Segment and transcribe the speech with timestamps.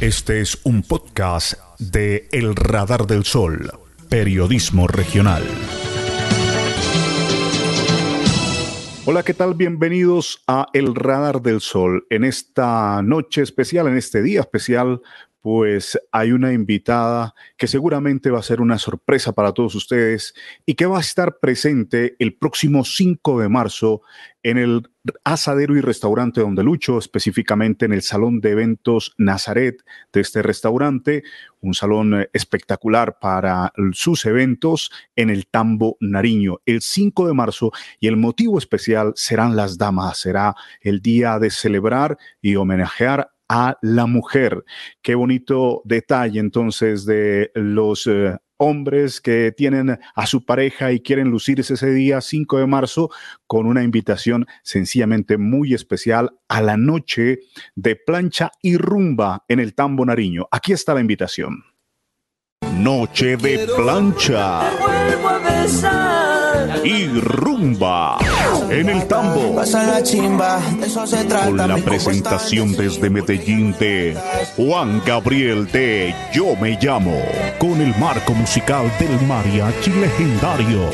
[0.00, 3.70] Este es un podcast de El Radar del Sol,
[4.08, 5.42] periodismo regional.
[9.04, 9.52] Hola, ¿qué tal?
[9.52, 12.06] Bienvenidos a El Radar del Sol.
[12.08, 15.02] En esta noche especial, en este día especial,
[15.40, 20.34] pues hay una invitada que seguramente va a ser una sorpresa para todos ustedes
[20.66, 24.02] y que va a estar presente el próximo 5 de marzo
[24.42, 24.90] en el
[25.24, 29.82] asadero y restaurante Donde Lucho, específicamente en el salón de eventos Nazaret
[30.12, 31.22] de este restaurante,
[31.60, 37.72] un salón espectacular para sus eventos en el Tambo Nariño, el 5 de marzo.
[37.98, 43.76] Y el motivo especial serán las damas, será el día de celebrar y homenajear a
[43.82, 44.64] la mujer.
[45.02, 51.30] Qué bonito detalle entonces de los eh, hombres que tienen a su pareja y quieren
[51.30, 53.10] lucirse ese día 5 de marzo
[53.48, 57.40] con una invitación sencillamente muy especial a la noche
[57.74, 60.46] de plancha y rumba en el Tambo Nariño.
[60.52, 61.64] Aquí está la invitación.
[62.76, 64.70] Noche de plancha
[66.84, 68.18] y rumba
[68.70, 69.56] en el tambo.
[71.44, 74.16] Con la presentación desde Medellín de
[74.56, 77.20] Juan Gabriel de Yo Me Llamo,
[77.58, 80.90] con el marco musical del mariachi legendario.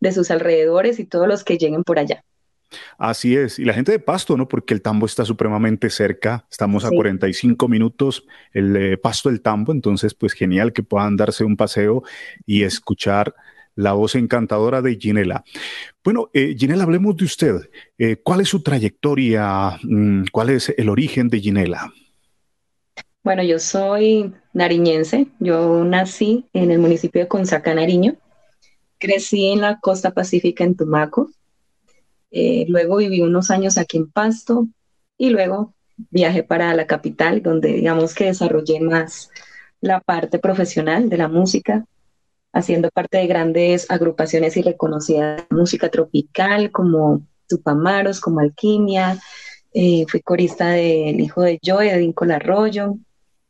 [0.00, 2.24] de sus alrededores y todos los que lleguen por allá.
[2.96, 4.48] Así es, y la gente de Pasto, ¿no?
[4.48, 9.72] Porque el tambo está supremamente cerca, estamos a 45 minutos el eh, Pasto del Tambo,
[9.72, 12.02] entonces pues genial que puedan darse un paseo
[12.46, 13.34] y escuchar
[13.74, 15.44] la voz encantadora de Ginela.
[16.04, 17.70] Bueno, eh, Ginela, hablemos de usted.
[17.98, 19.78] Eh, ¿Cuál es su trayectoria?
[19.82, 21.92] Mm, ¿Cuál es el origen de Ginela?
[23.22, 25.28] Bueno, yo soy nariñense.
[25.38, 28.16] Yo nací en el municipio de Consaca, Nariño.
[28.98, 31.30] Crecí en la costa pacífica en Tumaco.
[32.30, 34.68] Eh, luego viví unos años aquí en Pasto
[35.18, 35.74] y luego
[36.10, 39.30] viajé para la capital, donde digamos que desarrollé más
[39.80, 41.84] la parte profesional de la música,
[42.52, 49.18] haciendo parte de grandes agrupaciones y reconocidas de música tropical como Tupamaros, como Alquimia.
[49.74, 52.96] Eh, fui corista del hijo de Joe, de Vincola Arroyo,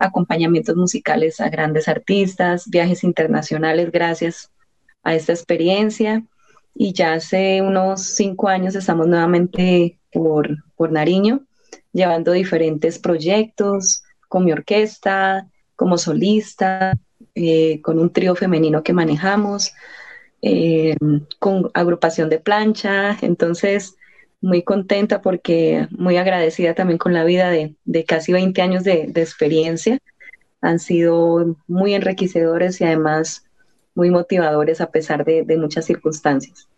[0.02, 4.50] acompañamientos musicales a grandes artistas, viajes internacionales gracias
[5.02, 6.24] a esta experiencia.
[6.74, 11.44] Y ya hace unos cinco años estamos nuevamente por, por Nariño,
[11.92, 16.98] llevando diferentes proyectos con mi orquesta, como solista,
[17.34, 19.72] eh, con un trío femenino que manejamos,
[20.40, 20.96] eh,
[21.38, 23.18] con agrupación de plancha.
[23.20, 23.96] Entonces,
[24.42, 29.98] muy contenta porque muy agradecida también con la vida de, casi 20 años de, experiencia.
[30.60, 33.44] Han sido muy enriquecedores y además
[33.94, 36.68] muy motivadores a pesar de, muchas circunstancias.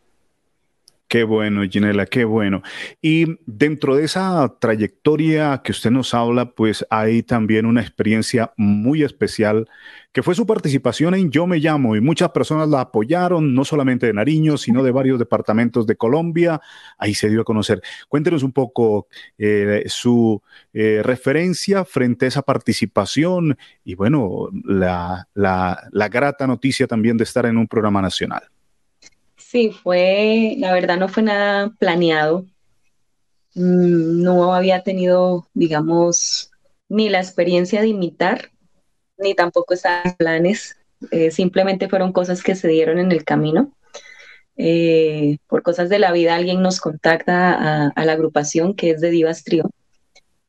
[1.06, 2.62] Qué bueno, Ginela, qué bueno.
[3.00, 9.02] Y dentro de esa trayectoria que usted nos habla, pues hay también una experiencia muy
[9.02, 9.68] especial
[10.12, 14.06] que fue su participación en Yo Me Llamo y muchas personas la apoyaron, no solamente
[14.06, 16.60] de Nariño, sino de varios departamentos de Colombia.
[16.98, 17.82] Ahí se dio a conocer.
[18.08, 19.08] Cuéntenos un poco
[19.38, 20.40] eh, su
[20.72, 27.44] eh, referencia frente a esa participación y bueno, la, la grata noticia también de estar
[27.46, 28.53] en un programa nacional.
[29.54, 32.44] Sí, fue, la verdad no fue nada planeado.
[33.54, 36.50] Mm, no había tenido, digamos,
[36.88, 38.50] ni la experiencia de imitar,
[39.16, 40.76] ni tampoco estaban planes.
[41.12, 43.72] Eh, simplemente fueron cosas que se dieron en el camino.
[44.56, 49.10] Eh, por cosas de la vida alguien nos contacta a, la agrupación que es de
[49.10, 49.70] Divas Trio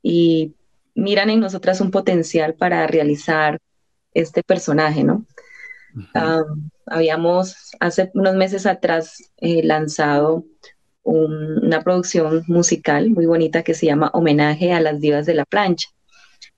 [0.01, 0.55] y
[0.95, 3.59] miran en nosotras un potencial para realizar
[4.15, 5.25] este personaje, ¿no?
[6.85, 10.45] Habíamos hace unos meses atrás eh, lanzado
[11.03, 15.89] una producción musical muy bonita que se llama Homenaje a las Divas de la Plancha,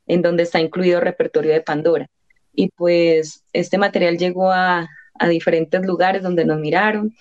[0.05, 2.07] en donde está incluido repertorio de Pandora.
[2.53, 4.87] Y pues este material llegó a,
[5.29, 7.15] diferentes lugares donde nos miraron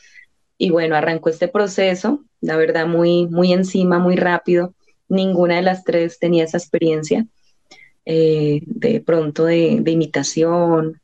[0.59, 4.75] y bueno, arrancó este proceso, la verdad muy, muy encima, muy rápido.
[5.09, 7.27] Ninguna de las tres tenía esa experiencia
[8.05, 11.01] eh, de pronto de imitación,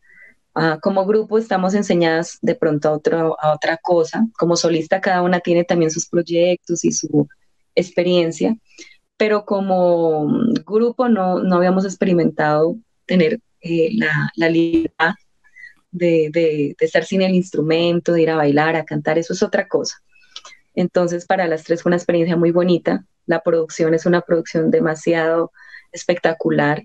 [0.54, 4.26] Ah, como grupo estamos enseñadas de pronto a, otro, a otra cosa.
[4.38, 7.26] Como solista cada una tiene también sus proyectos y su
[7.74, 8.56] experiencia,
[9.16, 10.26] pero como
[10.66, 12.76] grupo no, no habíamos experimentado
[13.06, 15.14] tener eh, la, la, libertad
[15.90, 19.42] de, de, de, estar sin el instrumento, de ir a bailar, a cantar, eso es
[19.42, 20.02] otra cosa.
[20.74, 23.06] Entonces para las tres fue una experiencia muy bonita.
[23.26, 25.52] La producción es una producción demasiado
[25.92, 26.82] espectacular.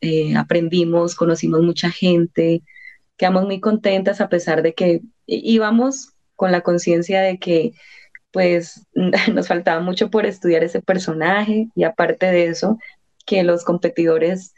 [0.00, 2.62] Eh, aprendimos, conocimos mucha gente,
[3.16, 7.72] quedamos muy contentas a pesar de que íbamos con la conciencia de que
[8.32, 8.86] pues
[9.32, 12.78] nos faltaba mucho por estudiar ese personaje y aparte de eso,
[13.24, 14.52] que los competidores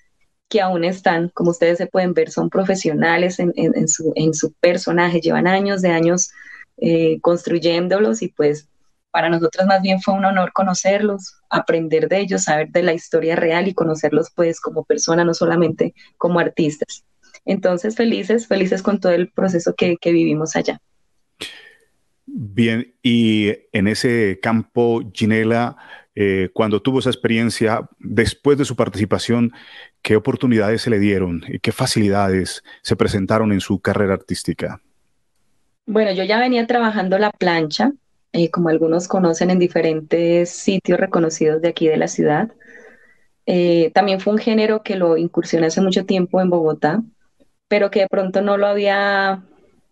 [0.49, 5.83] que aún están, como ustedes se pueden ver, son profesionales en, su, personaje, llevan años
[5.83, 6.31] de años
[6.79, 8.69] eh, construyéndolos y pues
[9.11, 13.35] para nosotros más bien fue un honor conocerlos, aprender de ellos, saber de la historia
[13.35, 17.05] real y conocerlos pues como personas, no solamente como artistas.
[17.47, 20.81] Entonces, felices, felices con todo el proceso que, vivimos allá.
[22.27, 25.77] Bien, y en ese campo, Ginela,
[26.17, 29.53] eh, cuando tuvo esa experiencia, después de su participación,
[30.03, 34.83] ¿qué oportunidades se le dieron y qué facilidades se presentaron en su carrera artística?
[35.87, 37.93] Bueno, yo ya venía trabajando la plancha,
[38.33, 42.51] eh, como algunos conocen, en diferentes sitios reconocidos de aquí de la ciudad.
[43.47, 47.05] Eh, también fue un género que lo incursioné hace mucho tiempo en Bogotá
[47.69, 49.45] pero que de pronto no lo había,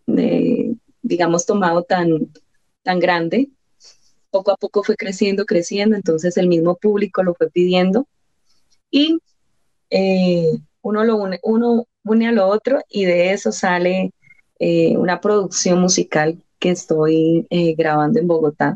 [0.07, 2.31] eh, digamos, tomado tan,
[2.83, 3.49] tan grande.
[4.29, 8.07] Poco a poco fue creciendo, creciendo, entonces el mismo público lo fue pidiendo
[8.91, 9.19] y
[9.89, 14.11] eh, uno, lo une, uno une a lo otro y de eso sale
[14.59, 18.75] eh, una producción musical que estoy grabando en Bogotá.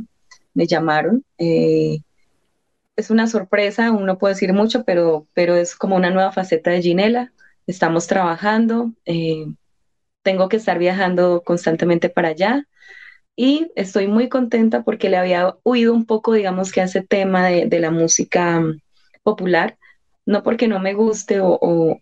[0.53, 1.23] Me llamaron.
[1.37, 6.81] es una sorpresa, uno puede decir mucho, pero, pero es como una nueva faceta de
[6.81, 7.31] Ginela
[7.69, 9.45] estamos trabajando, eh,
[10.23, 12.65] tengo que estar viajando constantemente para allá
[13.35, 17.47] y estoy muy contenta porque le había oído un poco, digamos que a ese tema
[17.47, 18.81] de, la música mm,
[19.23, 19.77] popular,
[20.25, 21.99] no porque no me guste o,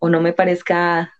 [0.00, 1.12] no me parezca,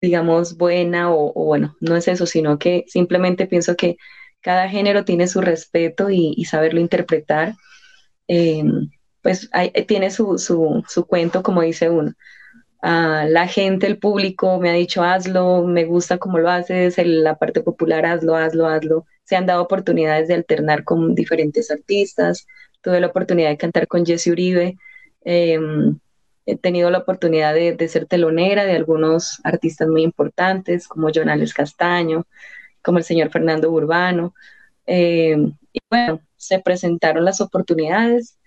[0.00, 3.96] digamos, buena o, bueno, no es eso, sino que simplemente pienso que
[4.40, 7.54] cada género tiene su respeto y, saberlo interpretar,
[8.28, 8.64] eh,
[9.22, 9.48] pues
[9.86, 12.14] tiene su, su cuento, como dice uno
[12.84, 17.62] la gente, el público me ha dicho hazlo, me gusta cómo lo haces, la parte
[17.62, 19.06] popular hazlo, hazlo, hazlo.
[19.24, 22.46] Se han dado oportunidades de alternar con diferentes artistas.
[22.82, 24.76] Tuve la oportunidad de cantar con Jesse Uribe.
[25.24, 25.98] Em,
[26.46, 32.26] he tenido la oportunidad de, ser telonera de algunos artistas muy importantes, como Jonales Castaño,
[32.82, 34.34] como el señor Fernando Urbano.
[34.86, 38.38] Em, y bueno, se presentaron las oportunidades.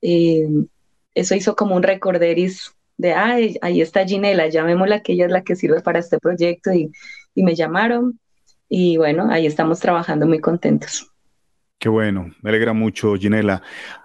[0.00, 0.68] Em,
[1.14, 5.42] eso hizo como un recorderis de, ay, ahí está Ginela, llamémosla que ella es la
[5.42, 6.92] que sirve para este proyecto y,
[7.36, 8.20] me llamaron
[8.68, 11.10] y bueno, ahí estamos trabajando muy contentos.
[11.78, 13.62] Qué bueno, me alegra mucho, Ginela.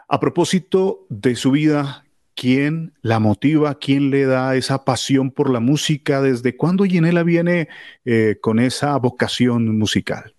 [0.07, 2.03] A propósito de su vida,
[2.33, 3.77] ¿quién la motiva?
[3.77, 6.21] ¿Quién le da esa pasión por la música?
[6.21, 7.69] ¿Desde cuándo Ginela viene
[8.05, 10.33] eh, con esa vocación musical?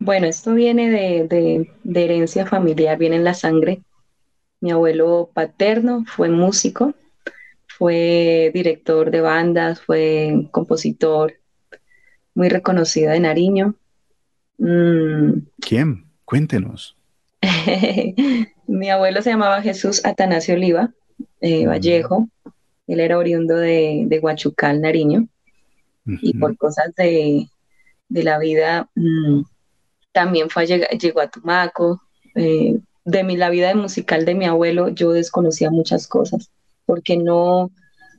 [0.00, 3.82] Bueno, esto viene de, de herencia familiar, viene en la sangre.
[4.60, 6.94] Mi abuelo paterno fue músico,
[7.78, 11.34] fue director de bandas, fue compositor,
[12.34, 13.74] muy reconocido de Nariño.
[14.58, 15.46] Mm.
[15.60, 16.06] ¿Quién?
[16.24, 16.96] Cuéntenos.
[18.66, 20.90] Mi abuelo se llamaba Jesús Atanasio Oliva
[21.40, 22.28] eh, Vallejo.
[22.88, 25.28] Él era oriundo de, de Huachucal, Nariño.
[26.22, 27.48] Y por cosas de,
[28.08, 29.42] de la vida, mm,
[30.10, 32.02] también fue llegó a Tumaco.
[32.34, 36.50] Eh, de mi, la vida musical de mi abuelo, yo desconocía muchas cosas,
[36.88, 37.70] porque no,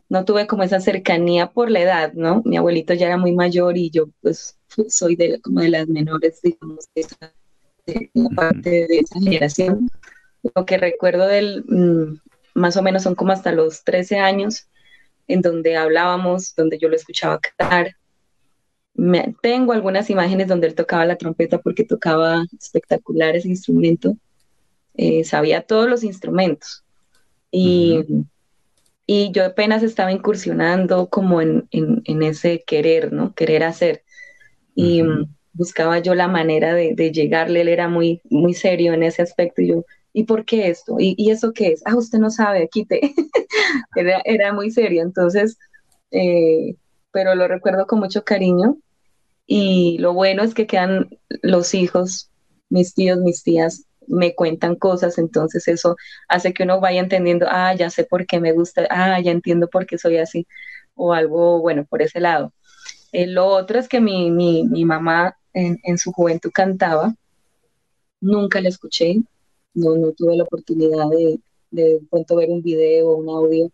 [0.10, 2.44] no tuve como esa cercanía por la edad, ¿no?
[2.46, 6.40] Mi abuelito ya era muy mayor y yo pues soy de, como de las menores,
[6.44, 7.34] digamos, de, esa,
[8.36, 9.90] parte de esa generación.
[10.54, 12.20] Lo que recuerdo del, mm,
[12.54, 14.68] más o menos son como hasta los 13 años,
[15.28, 17.96] en donde hablábamos, donde yo lo escuchaba cantar.
[18.94, 24.16] Me, tengo algunas imágenes donde él tocaba la trompeta porque tocaba espectacular ese instrumento.
[24.94, 26.84] Eh, sabía todos los instrumentos.
[27.50, 28.06] Y,
[29.12, 33.34] y yo apenas estaba incursionando como en, en, ese querer, ¿no?
[33.34, 34.04] Querer hacer.
[34.76, 35.02] Y
[35.52, 39.64] buscaba yo la manera de, de, llegarle, él era muy, muy serio en ese aspecto
[39.64, 40.98] y yo, ¿y por qué esto?
[41.00, 41.82] ¿Y, y eso qué es?
[41.86, 43.02] Ah, usted no sabe, quite.
[43.96, 45.58] era, era, muy serio, entonces,
[46.12, 46.76] eh,
[47.12, 48.78] pero lo recuerdo con mucho cariño
[49.48, 51.10] y lo bueno es que quedan
[51.42, 52.30] los hijos,
[52.70, 55.96] mis tíos, mis tías, me cuentan cosas, entonces eso
[56.28, 59.70] hace que uno vaya entendiendo, ah, ya sé por qué me gusta, ah, ya entiendo
[59.70, 60.48] por qué soy así,
[60.96, 62.54] o algo bueno por ese lado.
[63.14, 67.16] Lo otro es que mi, mi, mi mamá en, en, su juventud cantaba,
[68.22, 69.18] nunca la escuché,
[69.74, 71.40] no, tuve la oportunidad de,
[71.72, 73.72] de pronto ver un video o un audio,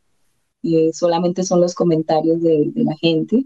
[0.94, 3.46] solamente son los comentarios de, de la gente,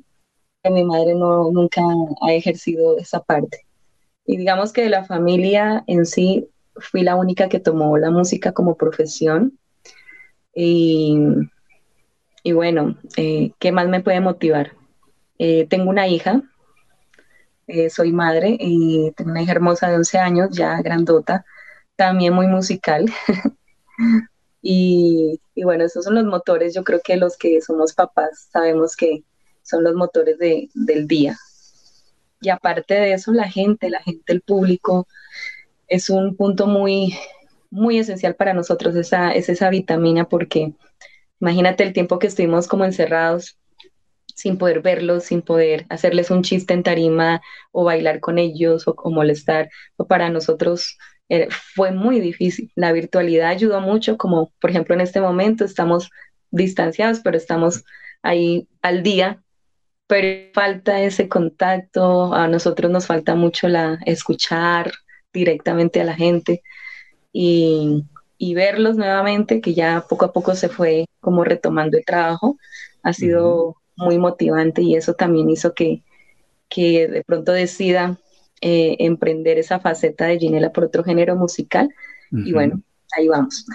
[0.63, 1.81] que mi madre no, nunca
[2.21, 3.65] ha ejercido esa parte.
[4.25, 6.47] Y digamos que de la familia en sí,
[6.79, 9.57] fui la única que tomó la música como profesión.
[10.53, 11.17] Y,
[12.43, 14.73] y bueno, eh, ¿qué más me puede motivar?
[15.37, 16.43] Eh, tengo una hija,
[17.67, 21.45] eh, soy madre y tengo una hija hermosa de 11 años, ya grandota,
[21.95, 23.05] también muy musical.
[24.61, 28.95] y, y, bueno, esos son los motores, yo creo que los que somos papás sabemos
[28.95, 29.23] que
[29.61, 31.37] son los motores de, del día.
[32.41, 35.07] Y aparte de eso, la gente, la gente, el público,
[35.89, 37.17] es un punto muy,
[37.69, 40.73] muy esencial para nosotros, esa, es esa vitamina, porque
[41.39, 43.57] imagínate el tiempo que estuvimos como encerrados
[44.35, 47.41] sin poder verlos, sin poder hacerles un chiste en tarima
[47.71, 49.69] o bailar con ellos o, molestar.
[50.07, 52.71] Para nosotros eh, fue muy difícil.
[52.75, 56.09] La virtualidad ayudó mucho, como por ejemplo en este momento estamos
[56.51, 57.83] distanciados, pero estamos
[58.21, 59.43] ahí al día,
[60.07, 64.91] pero falta ese contacto, a nosotros nos falta mucho la escuchar,
[65.33, 66.61] directamente a la gente
[67.31, 68.05] y,
[68.55, 72.57] verlos nuevamente, que ya poco a poco se fue como retomando el trabajo,
[73.03, 76.03] ha sido muy motivante y eso también hizo que,
[76.69, 78.17] que de pronto decida
[78.61, 81.89] eh, emprender esa faceta de Ginela por otro género musical.
[82.31, 82.81] Y bueno,
[83.17, 83.65] ahí vamos.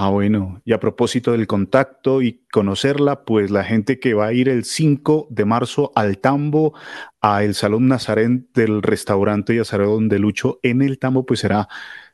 [0.00, 0.60] Ah, bueno.
[0.64, 4.64] Y a propósito del contacto y conocerla, pues la gente que va a ir el
[4.64, 6.74] 5 de marzo al Tambo,
[7.20, 11.68] a el Salón Nazarén del restaurante y Azarón de Lucho en el Tambo, pues será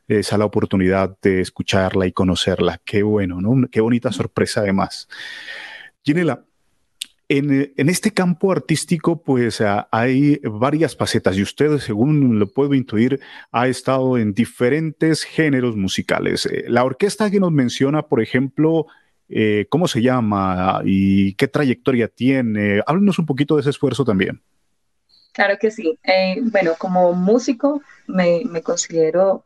[0.07, 2.79] esa la oportunidad de escucharla y conocerla.
[2.83, 3.67] Qué bueno, ¿no?
[3.69, 5.07] Qué bonita sorpresa además.
[6.03, 6.45] Ginela,
[7.27, 13.19] en, este campo artístico, pues hay varias facetas y usted, según lo puedo intuir,
[13.51, 16.45] ha estado en diferentes géneros musicales.
[16.45, 18.85] Eh, la orquesta que nos menciona, por ejemplo,
[19.27, 22.81] eh, ¿cómo se llama y qué trayectoria tiene?
[22.85, 24.43] Háblenos un poquito de ese esfuerzo también.
[25.35, 25.99] Claro que sí.
[26.03, 29.43] Eh, bueno, como músico me, me considero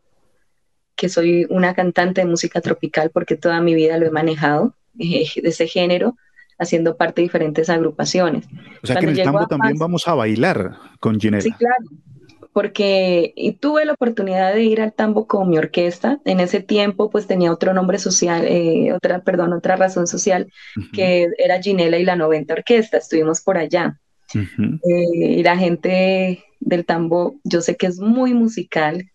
[0.96, 5.28] que soy una cantante de música tropical porque toda mi vida lo he manejado de
[5.44, 6.16] ese género
[6.60, 8.46] haciendo parte de diferentes agrupaciones.
[8.84, 11.42] O sea que en el tambo también vamos a bailar con Ginela.
[11.42, 11.86] Sí, claro,
[12.54, 16.20] porque y tuve la oportunidad de ir al tambo con mi orquesta.
[16.26, 20.52] En ese tiempo, pues tenía otro nombre social, eh, otra, perdón, otra razón social,
[20.94, 22.98] que era Ginela y la 90 Orquesta.
[22.98, 24.00] Estuvimos por allá.
[24.34, 29.10] Eh, y la gente del tambo, yo sé que es muy musical,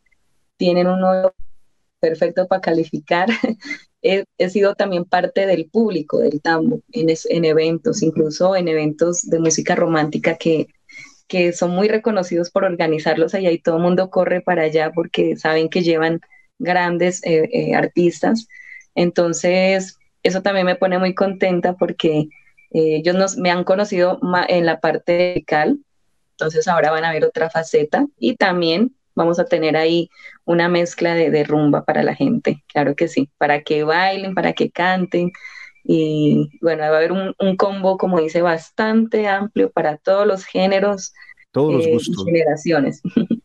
[0.57, 1.35] tienen un oído
[2.01, 3.29] perfecto para calificar
[4.05, 9.39] he, sido también parte del público del tambo en, en eventos, incluso en eventos de
[9.39, 10.69] música romántica que,
[11.27, 15.37] que son muy reconocidos por organizarlos allá y todo el mundo corre para allá porque
[15.37, 16.21] saben que llevan
[16.59, 18.47] grandes eh, eh, artistas.
[18.95, 22.29] Entonces, eso también me pone muy contenta porque
[22.71, 24.19] eh, ellos nos, me han conocido
[24.49, 25.79] en la parte musical,
[26.33, 30.11] entonces ahora van a ver otra faceta y también vamos a tener ahí
[30.45, 34.71] una mezcla de, rumba para la gente, claro que sí, para que bailen, para que
[34.71, 35.33] canten.
[35.85, 41.13] Y bueno, va a haber un, combo, como dice, bastante amplio para todos los géneros,
[41.53, 42.25] todos los eh, gustos.
[42.25, 43.03] generaciones.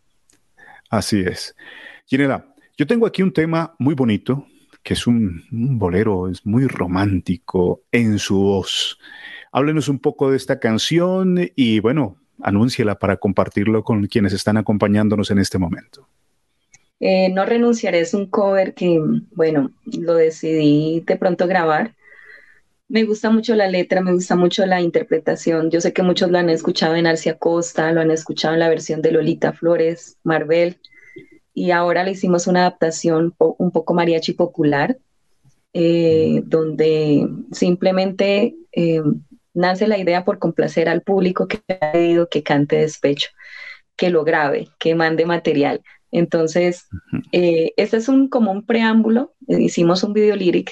[0.89, 1.55] Así es.
[2.07, 2.47] Ginela,
[2.77, 4.47] yo tengo aquí un tema muy bonito,
[4.83, 8.97] que es un, bolero, es muy romántico en su voz.
[9.51, 15.31] Háblenos un poco de esta canción y bueno, anúnciela para compartirlo con quienes están acompañándonos
[15.31, 16.07] en este momento.
[16.99, 21.95] Eh, no renunciaré es un cover que, bueno, lo decidí de pronto grabar.
[22.89, 25.69] Me gusta mucho la letra, me gusta mucho la interpretación.
[25.69, 28.69] Yo sé que muchos lo han escuchado en Arcia Costa, lo han escuchado en la
[28.69, 30.77] versión de Lolita Flores, Marvel,
[31.59, 34.97] y ahora le hicimos una adaptación un poco mariachi popular,
[35.73, 39.01] eh, donde simplemente eh,
[39.53, 43.31] nace la idea por complacer al público que ha pedido que cante despecho,
[43.97, 45.81] que lo grabe, que mande material.
[46.11, 46.87] Entonces,
[47.33, 50.71] eh, este es un, como un preámbulo, hicimos un video lyric,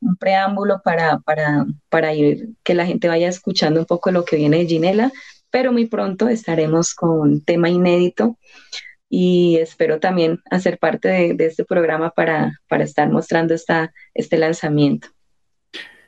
[0.00, 4.36] un preámbulo para, para, para ir, que la gente vaya escuchando un poco lo que
[4.36, 5.12] viene de Ginela,
[5.50, 8.38] pero muy pronto estaremos con tema inédito
[9.16, 15.06] y espero también hacer parte de, este programa para, para estar mostrando esta, este lanzamiento.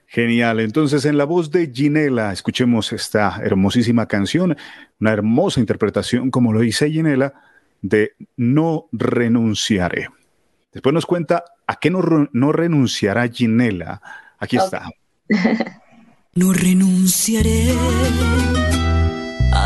[0.09, 0.59] Genial.
[0.59, 4.57] Entonces, en la voz de Ginela, escuchemos esta hermosísima canción,
[4.99, 7.33] una hermosa interpretación, como lo dice Ginela,
[7.81, 10.09] de No renunciaré.
[10.73, 14.03] Después nos cuenta a qué no, no renunciará Ginela.
[14.41, 14.91] Aquí está.
[16.35, 17.73] no renunciaré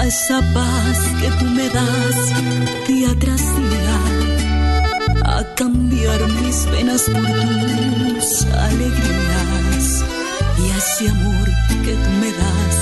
[0.01, 2.19] a esa paz que tú me das
[2.89, 3.99] día tras día,
[5.37, 7.37] a cambiar mis penas por
[8.17, 8.31] tus
[8.69, 9.85] alegrías
[10.59, 11.49] y ese amor
[11.85, 12.77] que tú me das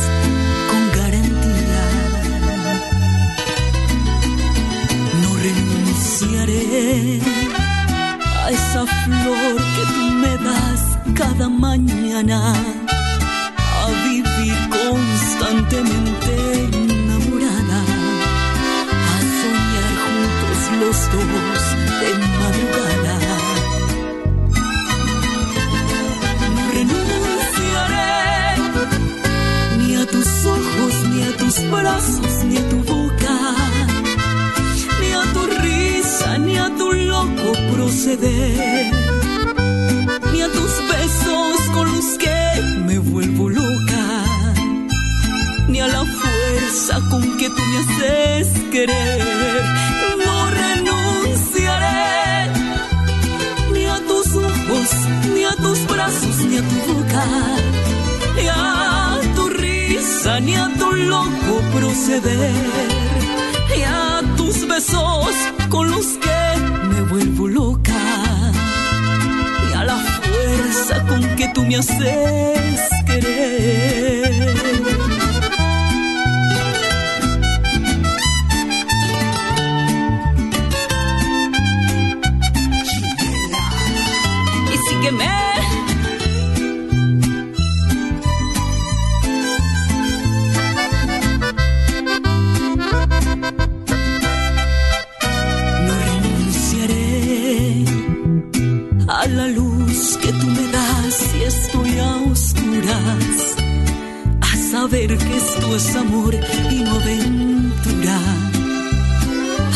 [8.44, 10.80] a esa flor que tú me das
[11.14, 12.38] cada mañana,
[13.82, 16.77] a vivir constantemente
[20.80, 21.62] los dos
[22.00, 23.16] de madrugada.
[26.54, 28.16] No renunciaré
[29.78, 33.08] ni a tus ojos, ni a tus brazos, ni a tu boca
[36.36, 38.92] ni a tu loco proceder,
[40.32, 42.38] ni a tus besos con los que
[42.86, 44.24] me vuelvo loca,
[45.68, 49.17] ni a la fuerza con que tú me haces querer.
[61.98, 62.52] Proceder
[63.76, 65.34] y a tus besos
[65.68, 66.40] con los que
[66.90, 67.92] me vuelvo loca
[69.68, 74.37] y a la fuerza con que tú me haces querer.
[104.90, 108.18] Ver que esto es amor y no aventura.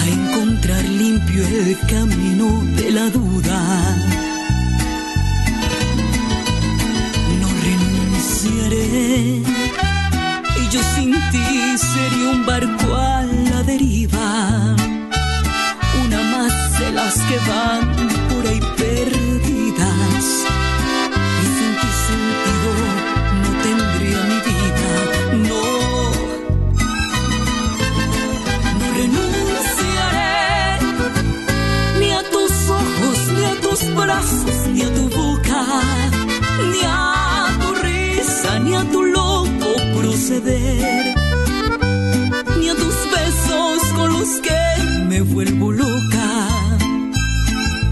[0.00, 2.46] A encontrar limpio el camino
[2.76, 3.58] de la duda.
[7.40, 9.42] No renunciaré.
[10.60, 14.76] Y yo sin ti sería un barco a la deriva.
[16.04, 18.11] Una más las que van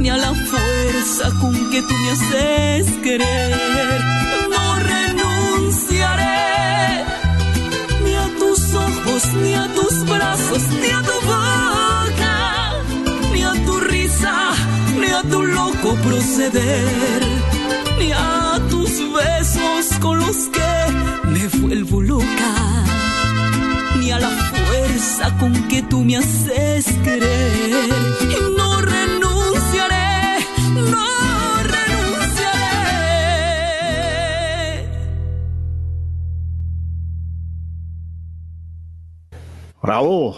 [0.01, 4.01] ni a la fuerza con que tú me haces querer.
[4.51, 6.25] No renunciaré.
[8.05, 12.73] Ni a tus ojos, ni a tus brazos, ni a tu boca,
[13.33, 14.53] ni a tu risa
[14.99, 17.23] ni a tu loco proceder,
[17.99, 22.53] ni a tus besos con los que me vuelvo loca,
[23.99, 24.50] ni a la
[25.39, 27.89] con que tú me haces querer.
[28.55, 32.91] No renunciaré, no renunciaré.
[39.83, 40.37] Bravo.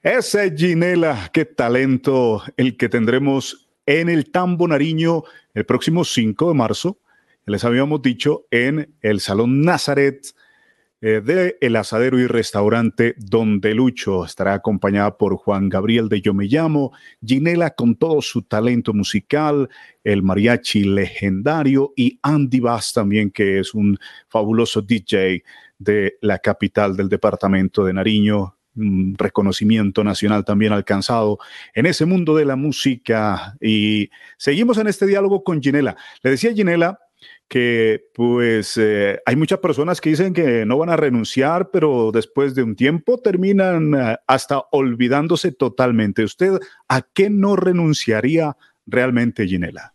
[0.00, 6.54] Ese Ginela, qué talento el que tendremos en el Tambo Nariño el próximo 5 de
[6.54, 7.00] marzo.
[7.46, 10.24] Les habíamos dicho en el Salón Nazaret
[11.00, 14.24] eh, de El Asadero y Restaurante Donde Lucho.
[14.24, 16.92] Estará acompañada por Juan Gabriel de Yo Me Llamo,
[17.24, 19.68] Ginela con todo su talento musical,
[20.02, 23.96] el mariachi legendario y Andy Bass también, que es un
[24.28, 25.44] fabuloso DJ
[25.78, 31.38] de la capital del departamento de Nariño, un reconocimiento nacional también alcanzado
[31.74, 33.56] en ese mundo de la música.
[33.60, 35.96] Y seguimos en este diálogo con Ginela.
[36.22, 36.98] Le decía Ginela
[37.48, 42.54] que pues eh, hay muchas personas que dicen que no van a renunciar, pero después
[42.54, 46.24] de un tiempo terminan eh, hasta olvidándose totalmente.
[46.24, 46.58] ¿Usted
[46.88, 48.56] a qué no renunciaría
[48.86, 49.94] realmente, Ginela?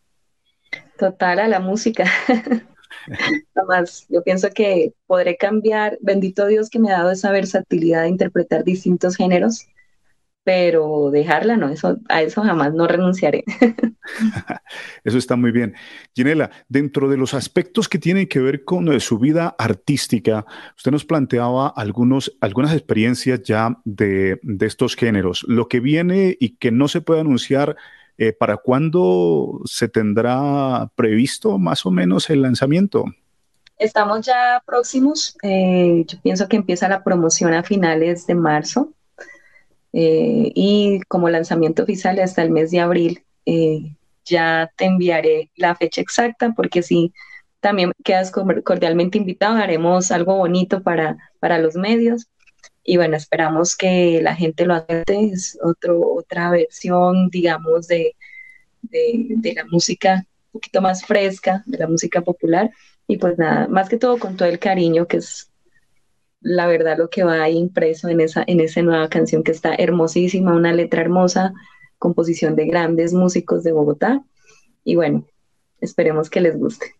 [0.97, 2.05] Total, a la música.
[3.55, 8.09] Además, yo pienso que podré cambiar, bendito Dios que me ha dado esa versatilidad de
[8.09, 9.67] interpretar distintos géneros
[10.43, 13.43] pero dejarla no, eso, a eso jamás no renunciaré.
[15.03, 15.73] eso está muy bien.
[16.13, 20.91] Ginela, dentro de los aspectos que tienen que ver con eh, su vida artística, usted
[20.91, 25.45] nos planteaba algunos, algunas experiencias ya de, estos géneros.
[25.47, 27.75] Lo que viene y que no se puede anunciar,
[28.17, 33.05] eh, ¿para cuándo se tendrá previsto más o menos el lanzamiento?
[33.77, 35.37] Estamos ya próximos.
[35.41, 38.93] Eh, yo pienso que empieza la promoción a finales de marzo.
[39.93, 45.75] Eh, y como lanzamiento oficial hasta el mes de abril, eh, ya te enviaré la
[45.75, 47.13] fecha exacta porque si
[47.59, 52.27] también quedas cordialmente invitado, haremos algo bonito para, para los medios.
[52.83, 58.15] Y bueno, esperamos que la gente lo acepte, es otro, otra versión, digamos, de,
[58.81, 62.71] de, de la música un poquito más fresca, de la música popular.
[63.07, 65.49] Y pues nada, más que todo con todo el cariño que es
[66.43, 69.73] la verdad lo que va ahí impreso en esa, en esa nueva canción que está
[69.75, 71.53] hermosísima, una letra hermosa,
[71.97, 74.23] composición de grandes músicos de Bogotá.
[74.83, 75.25] Y bueno,
[75.79, 76.93] esperemos que les guste.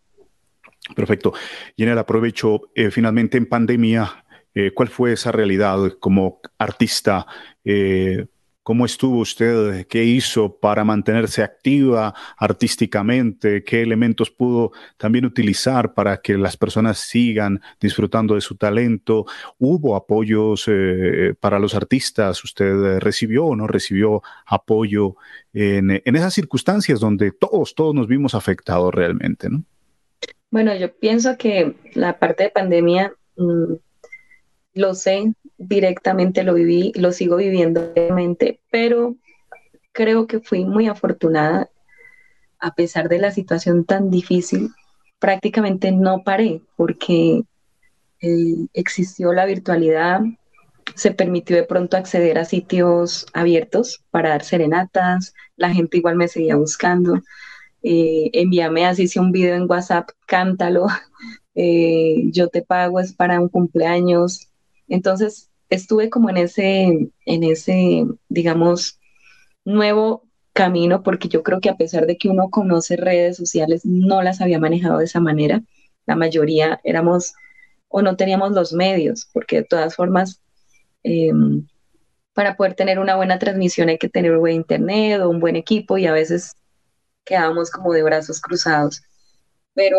[0.96, 1.32] Perfecto.
[1.76, 7.26] Y en el aprovecho, eh, finalmente en pandemia, eh, ¿cuál fue esa realidad como artista?
[7.64, 8.26] Eh,
[8.64, 9.86] ¿Cómo estuvo usted?
[9.88, 13.62] ¿Qué hizo para mantenerse activa artísticamente?
[13.62, 19.26] ¿Qué elementos pudo también utilizar para que las personas sigan disfrutando de su talento?
[19.58, 22.42] ¿Hubo apoyos eh, para los artistas?
[22.42, 25.16] ¿Usted recibió o no recibió apoyo
[25.52, 29.50] en, esas circunstancias donde todos, todos nos vimos afectados realmente?
[29.50, 29.62] ¿no?
[30.50, 33.74] Bueno, yo pienso que la parte de pandemia mm,
[34.74, 37.92] lo sé, directamente lo viví, lo sigo viviendo
[38.70, 39.16] pero
[39.92, 41.70] creo que fui muy afortunada.
[42.58, 44.70] A pesar de la situación tan difícil,
[45.18, 47.42] prácticamente no paré porque
[48.20, 50.20] eh, existió la virtualidad,
[50.94, 56.28] se permitió de pronto acceder a sitios abiertos para dar serenatas, la gente igual me
[56.28, 57.20] seguía buscando,
[57.82, 60.86] eh, envíame así si un video en WhatsApp, cántalo,
[61.54, 64.48] eh, yo te pago, es para un cumpleaños,
[64.88, 69.00] entonces, estuve como en ese, en ese, digamos,
[69.64, 74.22] nuevo camino, porque yo creo que a pesar de que uno conoce redes sociales, no
[74.22, 75.62] las había manejado de esa manera.
[76.06, 77.34] La mayoría éramos
[77.88, 80.40] o no teníamos los medios, porque de todas formas,
[81.02, 81.66] em,
[82.34, 85.56] para poder tener una buena transmisión hay que tener un buen internet o un buen
[85.56, 86.56] equipo y a veces
[87.24, 89.02] quedábamos como de brazos cruzados.
[89.74, 89.98] Pero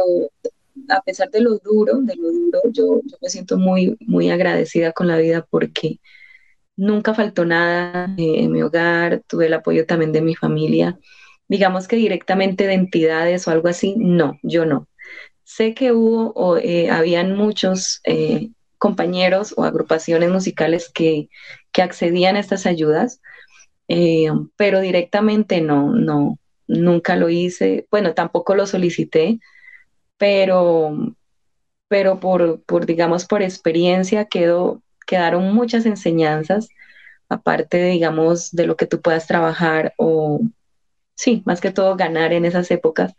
[0.89, 5.07] a pesar de lo duro, de lo duro, yo, me siento muy, muy agradecida con
[5.07, 5.99] la vida porque
[6.75, 10.99] nunca faltó nada eh, en mi hogar, tuve el apoyo también de mi familia.
[11.47, 14.87] Digamos que directamente de entidades o algo así, no, yo no.
[15.43, 21.29] Sé que hubo o eh, habían muchos eh, compañeros o agrupaciones musicales que,
[21.71, 23.21] que accedían a estas ayudas,
[24.57, 27.87] pero directamente no, no, nunca lo hice.
[27.91, 29.39] Bueno, tampoco lo solicité
[30.17, 31.15] pero,
[31.87, 36.69] pero por, por, digamos, por experiencia quedó, quedaron muchas enseñanzas,
[37.29, 40.41] aparte, digamos, de lo que tú puedas trabajar o,
[41.15, 43.13] sí, más que todo ganar en esas épocas,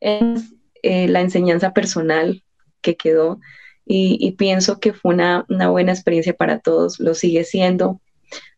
[0.00, 2.44] es eh, la enseñanza personal
[2.80, 3.40] que quedó
[3.86, 8.00] y, pienso que fue una, una, buena experiencia para todos, lo sigue siendo.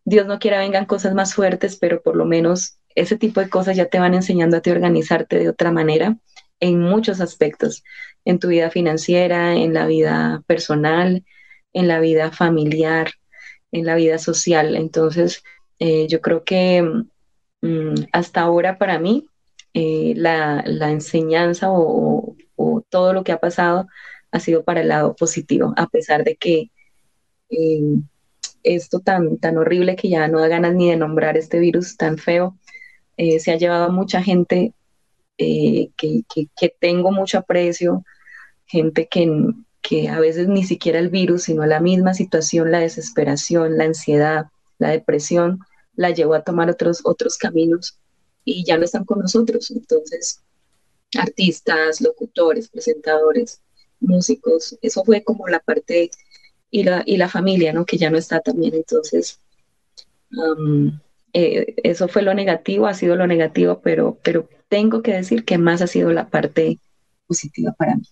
[0.05, 3.77] Dios no quiera vengan cosas más fuertes, pero por lo menos ese tipo de cosas
[3.77, 6.17] ya te van enseñando a ti organizarte de otra manera
[6.61, 7.85] en muchos aspectos,
[8.25, 11.25] en tu vida financiera, en la vida personal,
[11.73, 13.12] en la vida familiar,
[13.73, 14.77] en la vida social.
[14.77, 15.42] Entonces,
[15.79, 16.83] eh, yo creo que
[17.62, 19.29] mm, hasta ahora para mí
[19.79, 22.35] eh, la, enseñanza o,
[22.88, 23.87] todo lo que ha pasado
[24.33, 26.71] ha sido para el lado positivo, a pesar de que
[27.51, 27.81] eh,
[28.62, 32.16] esto tan, tan horrible que ya no da ganas ni de nombrar este virus tan
[32.16, 32.57] feo,
[33.19, 34.73] eh, se ha llevado a mucha gente
[35.38, 38.05] eh, que, que, tengo mucho aprecio,
[38.66, 39.31] gente que,
[39.83, 44.46] que a veces ni siquiera el virus, sino la misma situación, la desesperación, la ansiedad,
[44.79, 45.61] la depresión,
[45.94, 47.99] la llevó a tomar otros, otros caminos
[48.44, 49.70] y ya no están con nosotros.
[49.70, 50.42] Entonces,
[51.18, 53.61] artistas, locutores, presentadores,
[54.01, 56.11] músicos, eso fue como la parte
[56.70, 57.87] y la, y la familia, ¿no?
[57.87, 58.75] Que ya no está también.
[58.75, 59.40] Entonces,
[61.33, 65.59] eh, eso fue lo negativo, ha sido lo negativo, pero, pero tengo que decir que
[65.59, 66.79] más ha sido la parte
[67.27, 68.07] positiva para mí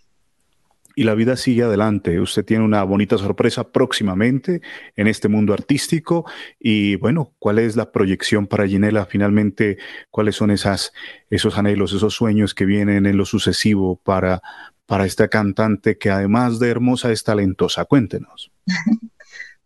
[0.95, 2.21] y la vida sigue adelante.
[2.21, 4.63] Usted tiene una bonita sorpresa próximamente
[4.97, 6.25] en este mundo artístico
[6.59, 9.79] y bueno, ¿cuál es la proyección para Ginela finalmente?
[10.11, 10.93] ¿Cuáles son esas,
[11.31, 14.41] esos anhelos, esos sueños que vienen en lo sucesivo para,
[14.87, 17.85] para esta cantante que además de hermosa es talentosa?
[17.85, 18.51] Cuéntenos.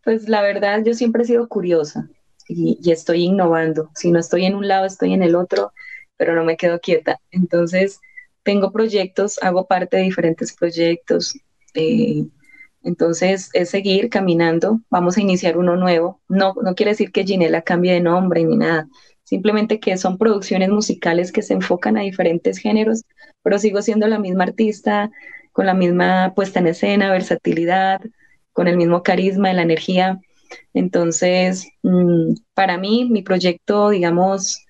[0.05, 2.09] Pues la verdad, yo siempre he sido curiosa
[2.49, 3.91] y, y estoy innovando.
[3.95, 5.75] Si no estoy en un lado, estoy en el otro,
[6.19, 7.19] pero no me quedo quieta.
[7.31, 8.01] Entonces,
[8.43, 11.39] tengo proyectos, hago parte de diferentes proyectos.
[11.75, 12.27] Eh,
[12.83, 16.21] entonces es seguir caminando, vamos a iniciar uno nuevo.
[16.29, 18.89] No, no quiere decir que Ginela cambie de nombre ni nada,
[19.25, 23.05] simplemente que son producciones musicales que se enfocan a diferentes géneros,
[23.43, 25.11] pero sigo siendo la misma artista,
[25.53, 28.01] con la misma puesta en escena, versatilidad,
[28.53, 30.21] con el mismo carisma, la energía.
[30.73, 34.65] Entonces, mm, para mí, mi proyecto, digamos,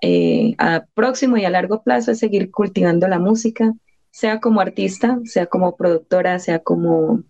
[0.00, 3.74] eh, a próximo y a largo plazo es seguir cultivando la música,
[4.10, 7.24] sea como artista, sea como productora, sea como,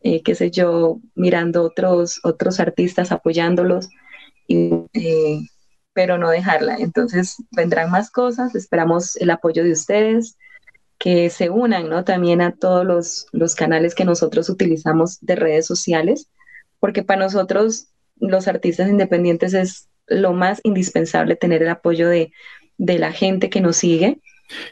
[0.00, 3.88] eh, qué sé yo, mirando otros, otros artistas, apoyándolos,
[4.48, 5.40] eh,
[5.92, 6.76] pero no dejarla.
[6.78, 10.36] Entonces vendrán más cosas, esperamos el apoyo de ustedes,
[10.98, 12.04] que se unan ¿no?
[12.04, 16.28] también a todos los, los canales que nosotros utilizamos de redes sociales,
[16.78, 22.32] porque para nosotros los artistas independientes es lo más indispensable tener el apoyo de,
[22.78, 24.18] la gente que nos sigue.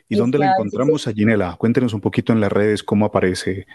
[0.08, 1.56] ¿Y, dónde la encontramos a Ginela?
[1.56, 3.66] Cuéntenos un poquito en las redes cómo aparece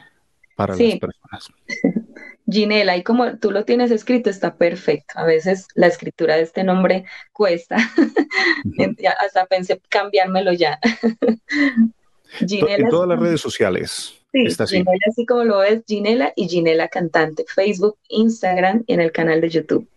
[0.56, 1.52] para las personas.
[2.50, 5.14] Ginela, y como tú lo tienes escrito, está perfecto.
[5.16, 7.78] A veces la escritura de este nombre cuesta.
[9.26, 10.80] Hasta pensé cambiármelo ya.
[12.42, 14.20] en todas las redes sociales.
[14.32, 14.78] Sí, está así.
[14.78, 19.40] Ginela, así como lo ves, Ginela y Ginela Cantante, Facebook, Instagram y en el canal
[19.40, 19.88] de YouTube.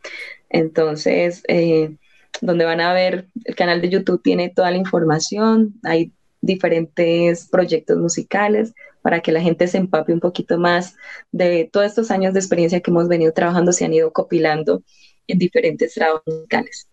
[0.49, 1.97] Entonces, eh,
[2.41, 7.99] donde van a ver, el canal de YouTube tiene toda la información, hay diferentes proyectos
[7.99, 10.97] musicales para que la gente se empape un poquito más
[11.33, 14.83] de todos estos años de experiencia que hemos venido trabajando, se han ido copilando
[15.27, 16.89] en diferentes trabajos musicales.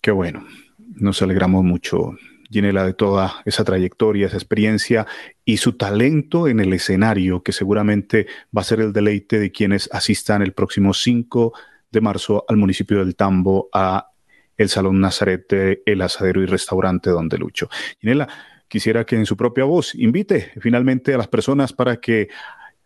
[0.00, 0.46] Qué bueno,
[0.78, 2.12] nos alegramos mucho,
[2.50, 5.06] Ginela, de toda esa trayectoria, esa experiencia
[5.44, 8.26] y su talento en el escenario, que seguramente
[8.56, 12.98] va a ser el deleite de quienes asistan el próximo 5 de marzo al municipio
[12.98, 14.08] del Tambo, a
[14.56, 15.46] el Salón Nazaret
[15.84, 17.68] El Asadero y Restaurante Donde Lucho.
[18.00, 18.28] Ginela,
[18.68, 22.28] quisiera que en su propia voz invite finalmente a las personas para que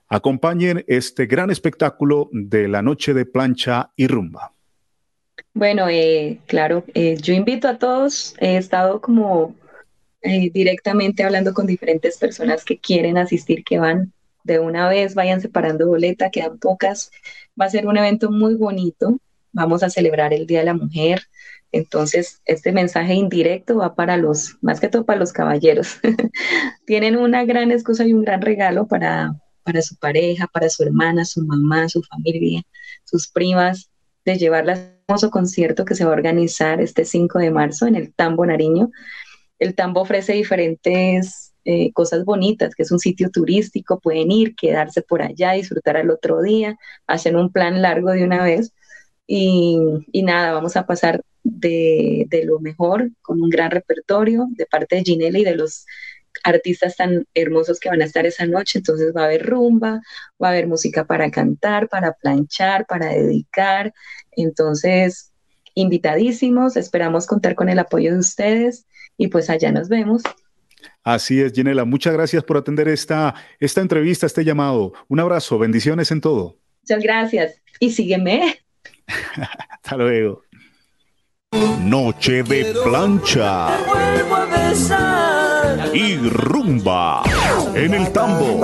[0.08, 4.52] acompañen este gran espectáculo de la noche de plancha y rumba.
[5.54, 9.54] Bueno, eh, claro, eh, yo invito a todos, he estado como
[10.22, 14.12] eh, directamente hablando con diferentes personas que quieren asistir, que van
[14.48, 17.10] de una vez, vayan separando boleta, quedan pocas.
[17.60, 19.20] Va a ser un evento muy bonito.
[19.52, 21.22] Vamos a celebrar el Día de la Mujer.
[21.70, 25.98] Entonces, este mensaje indirecto va para los, más que todo para los caballeros.
[26.86, 31.24] Tienen una gran excusa y un gran regalo para, para su pareja, para su hermana,
[31.24, 32.62] su mamá, su familia,
[33.04, 33.90] sus primas,
[34.24, 37.94] de llevarlas a hermoso concierto que se va a organizar este 5 de marzo en
[37.94, 38.90] el Tambo Nariño.
[39.58, 45.02] El Tambo ofrece diferentes eh, cosas bonitas, que es un sitio turístico, pueden ir, quedarse
[45.02, 48.72] por allá, disfrutar al otro día, hacer un plan largo de una vez.
[49.26, 49.78] Y,
[50.14, 55.42] nada, vamos a pasar de, lo mejor con un gran repertorio de parte de Ginelli
[55.42, 55.84] y de los
[56.42, 58.78] artistas tan hermosos que van a estar esa noche.
[58.78, 60.00] Entonces va a haber rumba,
[60.42, 63.92] va a haber música para cantar, para planchar, para dedicar.
[64.32, 65.32] Entonces,
[65.74, 68.86] invitadísimos, esperamos contar con el apoyo de ustedes
[69.18, 70.22] y pues allá nos vemos.
[71.02, 71.84] Así es, Ginela.
[71.84, 74.92] Muchas gracias por atender esta, esta entrevista, este llamado.
[75.08, 76.58] Un abrazo, bendiciones en todo.
[76.82, 77.62] Muchas gracias.
[77.80, 78.58] Y sígueme.
[79.70, 80.42] Hasta luego.
[81.80, 83.78] Noche de plancha
[85.94, 87.22] y rumba
[87.74, 88.60] en el tambo.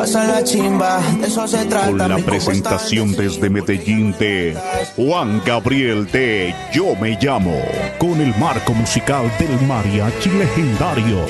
[1.87, 4.57] Con la presentación desde Medellín de
[4.97, 7.61] Juan Gabriel de Yo Me Llamo,
[7.99, 11.27] con el marco musical del mariachi legendario.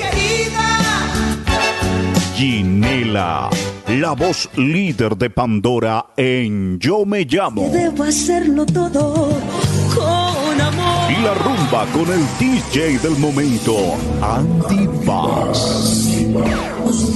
[2.35, 3.49] Ginela
[3.87, 7.69] la voz líder de Pandora en Yo Me Llamo.
[7.69, 9.29] Debo hacerlo todo
[9.93, 11.11] con amor.
[11.11, 13.75] Y la rumba con el DJ del momento,
[14.21, 16.14] Andy Bass.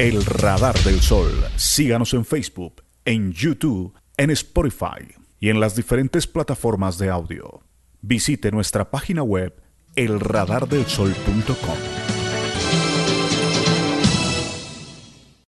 [0.00, 1.30] El Radar del Sol.
[1.56, 7.60] Síganos en Facebook, en YouTube, en Spotify y en las diferentes plataformas de audio.
[8.00, 9.62] Visite nuestra página web
[9.96, 12.09] elradardelsol.com.